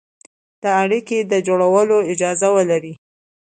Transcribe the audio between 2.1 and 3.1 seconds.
اجازه ولري،